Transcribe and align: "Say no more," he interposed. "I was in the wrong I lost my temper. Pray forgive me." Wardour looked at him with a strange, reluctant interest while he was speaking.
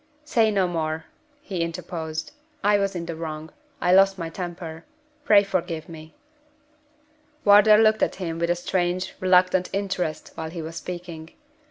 "Say 0.25 0.49
no 0.49 0.67
more," 0.67 1.05
he 1.43 1.61
interposed. 1.61 2.31
"I 2.63 2.79
was 2.79 2.95
in 2.95 3.05
the 3.05 3.15
wrong 3.15 3.51
I 3.79 3.91
lost 3.91 4.17
my 4.17 4.29
temper. 4.29 4.83
Pray 5.25 5.43
forgive 5.43 5.87
me." 5.87 6.15
Wardour 7.45 7.77
looked 7.77 8.01
at 8.01 8.15
him 8.15 8.39
with 8.39 8.49
a 8.49 8.55
strange, 8.55 9.13
reluctant 9.19 9.69
interest 9.71 10.31
while 10.33 10.49
he 10.49 10.63
was 10.63 10.75
speaking. 10.77 11.29